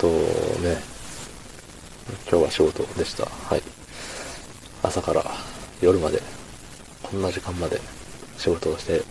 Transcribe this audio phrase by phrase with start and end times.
[0.00, 0.78] とね、
[2.30, 3.26] 今日は仕事でした。
[3.26, 3.62] はい。
[4.82, 5.22] 朝から
[5.82, 6.22] 夜まで、
[7.02, 7.78] こんな時間まで
[8.38, 9.02] 仕事をして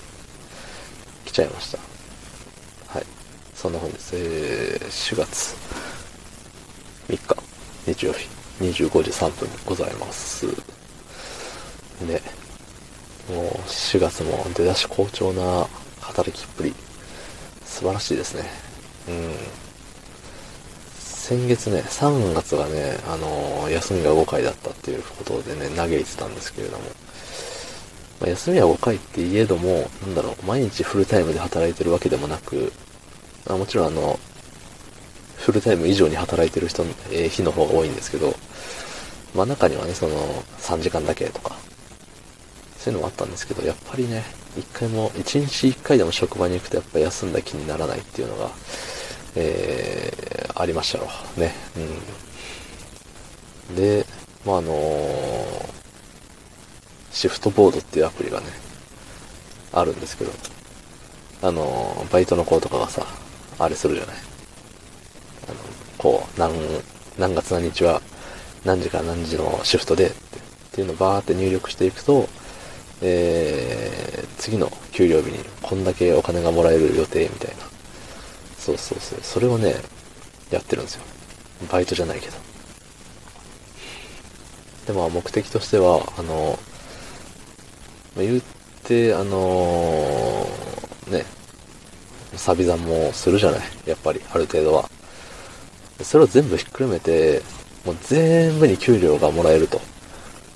[1.26, 1.78] きちゃいました。
[2.88, 3.06] はい。
[3.54, 4.14] そんな本です。
[4.16, 5.56] えー、4月
[7.08, 7.36] 3日、
[7.86, 8.28] 日曜日、
[8.60, 10.48] 25時3分ございます。
[10.48, 12.20] ね。
[13.30, 15.68] もう4月も出だし好調な
[16.00, 16.74] 働きっぷり、
[17.64, 18.50] 素晴らしいですね。
[19.08, 19.69] うん。
[21.30, 26.84] 先月ね、3月がね、あのー休みが5回だったっていうことでね、嘆いてたんですけれども、
[28.20, 32.74] まあ、休みは5回って言えども、なんだろう、毎日フルタイムで働いてるわけでもなく、
[33.48, 34.18] あもちろんあの、
[35.36, 38.34] フルタイム以上に働いてる人の、えー日の方が多いんですけど、
[39.36, 40.18] まあ中にはね、その、
[40.58, 41.58] 3時間だけとか、
[42.80, 44.24] そういうのもあったんですけど、やっぱりね、
[44.58, 48.50] 一回も、一日一回でも職場に行くとやっぱ休んだ気にならないっていうのが、
[49.36, 51.08] えー、ありましたよ。
[51.38, 51.54] ね。
[53.70, 53.76] うん。
[53.76, 54.06] で、
[54.46, 55.80] まああのー
[57.12, 58.46] シフトボードっていうアプリがね、
[59.74, 60.32] あるんですけど、
[61.42, 63.06] あのーバイトの子とかがさ、
[63.58, 64.16] あれするじゃない。
[65.48, 65.58] あの、
[65.98, 66.54] こう、何、
[67.18, 68.02] 何月何日は、
[68.66, 72.28] 何時から何時のシフトでって、っていうのをバーって入力していくと、
[73.02, 77.64] えー、次の給料日にこんだけお金がもらえる予定みたいな。
[78.58, 79.20] そうそうそう。
[79.22, 79.76] それをね、
[80.52, 81.04] やってるんですよ。
[81.72, 82.38] バイトじゃないけど。
[84.88, 86.58] で、まあ目的としては、あの、
[88.16, 88.42] まあ言っ
[88.84, 90.48] て、あの
[91.08, 91.26] ね、
[92.36, 93.62] サビ残もするじゃない？
[93.86, 94.90] やっぱり、ある程度は。
[96.02, 97.42] それを全部ひっくるめて、
[97.86, 99.82] もう全部に給料がもらえると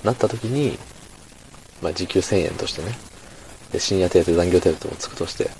[0.02, 0.78] なった時に、
[1.82, 2.96] まあ時給1000円としてね。
[3.72, 5.50] で、深夜手当、残業手当もつくとして、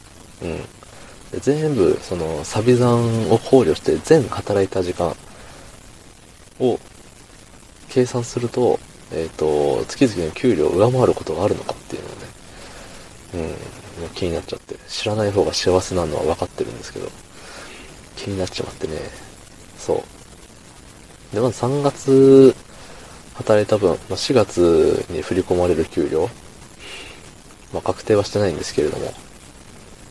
[0.43, 0.61] うん。
[1.41, 5.15] 全部、その、サビ残を考慮して、全働いた時間
[6.61, 6.79] を
[7.89, 8.79] 計算すると、
[9.13, 13.55] えっ、と、月々の給料を上回ることがあるのかっていうのをね、
[14.03, 17.09] うん、気になっちゃって、知らない方が幸せなのは分かってるんですけど、
[18.17, 18.95] 気になっちまってね、
[19.79, 20.05] そ
[21.33, 21.35] う。
[21.35, 22.55] で、まず3月
[23.35, 26.29] 働いた分、まあ、4月に振り込まれる給料、
[27.73, 29.13] まあ確定はしてないんですけれども、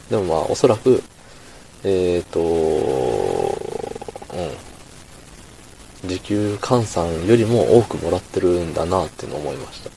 [0.09, 1.01] でもまあおそらく、
[1.83, 2.44] えっ、と、う
[6.05, 9.89] ん、時給換算よりも多くもらってるんだなっていうの思いました。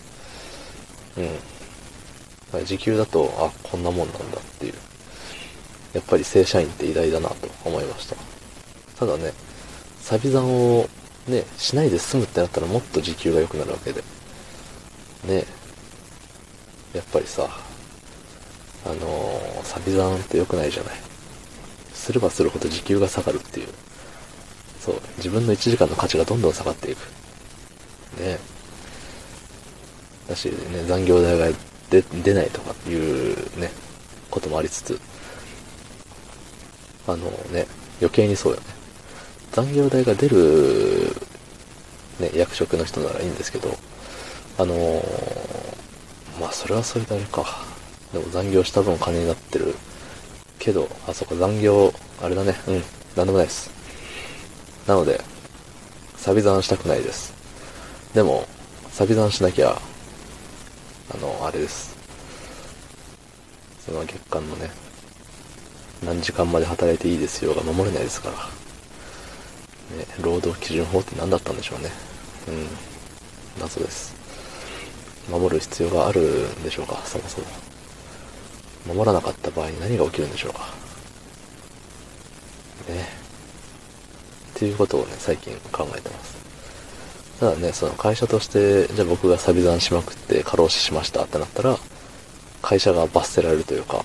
[2.56, 2.64] うん。
[2.64, 4.74] 時給だと、あ、こんなもんなんだっていう。
[5.94, 8.16] やっぱり正社員って偉大だなと思いました。
[8.98, 9.32] ただね、
[10.00, 10.88] サビ残を
[11.28, 14.02] ね、しないで済むってなったらもっと時給が良くなるわけで。
[15.26, 15.44] ね
[16.94, 17.48] やっぱりさ、
[18.84, 20.94] あのー、サビ残って良くないじゃない。
[22.06, 23.68] すればするほど時給が下がるっていう。
[24.80, 26.98] そう、自分の1時間の価値がどんどん下がっていく。
[28.20, 28.38] ね
[30.28, 31.48] だしね、残業代が
[31.90, 33.72] 出出ないとかいうね、
[34.30, 35.00] こともありつつ、
[37.08, 37.66] あのね、
[38.00, 38.66] 余計にそうよね。
[39.50, 41.12] 残業代が出る、
[42.20, 43.76] ね、役職の人ならいいんですけど、
[44.58, 45.36] あのー
[46.40, 47.44] まあそれはそれであれか。
[48.12, 49.74] でも残業した分金になってる。
[50.66, 52.52] けど、あ、そこ残業、あれだね。
[52.66, 52.82] うん。
[53.14, 53.70] なんでもないです。
[54.88, 55.20] なので、
[56.16, 57.32] サビ残したくないです。
[58.12, 58.48] でも、
[58.90, 59.80] サビ残しなきゃ、
[61.14, 61.94] あの、あれです。
[63.86, 64.68] その月間のね、
[66.04, 69.96] 何時間まで働いていいですよが守れないですから。
[69.96, 71.92] ね、労働基準法って何だったんでしょうね。
[72.48, 72.66] うん。
[73.60, 74.12] 謎です。
[75.30, 77.46] 守る必要があるんでしょうか、そもそも。
[78.86, 80.60] 守らなかった場合に何が起きるんでしょうか。
[82.88, 83.08] ね。
[84.54, 86.36] っていうことをね、最近考えてます。
[87.40, 91.78] ただね、その会社として、じゃあ僕がサビ残しまくって過労死しましたってなったら、
[92.62, 94.04] 会社が罰せられるというか、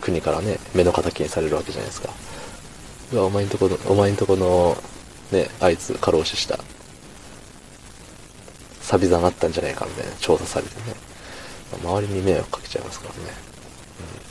[0.00, 2.10] 国からね、目の敵にされるわけじゃないですか。
[3.12, 4.76] うわ、お前んとこの、お前んとこの、
[5.32, 6.58] ね、あいつ過労死した。
[8.80, 10.94] サビ残あったんじゃないかみたいな調査されてね、
[11.82, 13.20] 周りに迷惑かけちゃいますからね、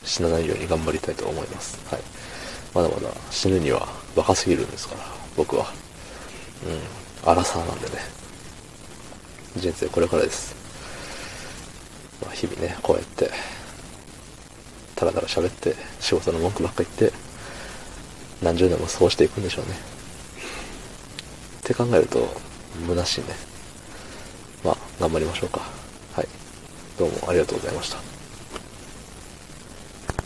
[0.04, 1.78] 死なないように頑張りたいと思います。
[1.90, 2.02] はい。
[2.74, 5.00] まだまだ死ぬには若すぎるんですから、
[5.36, 5.72] 僕は。
[7.24, 8.20] うん、荒さなんでね。
[9.56, 10.54] 人生これからです。
[12.22, 13.30] まあ、日々ね、こうやって、
[14.94, 17.12] たらたら喋って、仕事の文句ばっか言って、
[18.42, 19.72] 何十年も過ごしていくんでしょうね。
[21.60, 22.28] って考えると、
[22.86, 23.26] 虚しいね。
[24.62, 25.60] まあ、頑張りましょうか。
[26.14, 26.28] はい。
[26.98, 28.09] どうもありがとうございました。